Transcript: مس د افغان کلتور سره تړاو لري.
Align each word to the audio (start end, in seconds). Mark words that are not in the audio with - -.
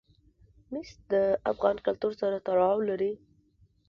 مس 0.71 0.89
د 1.11 1.13
افغان 1.51 1.77
کلتور 1.85 2.11
سره 2.21 2.37
تړاو 2.47 2.77
لري. 2.89 3.13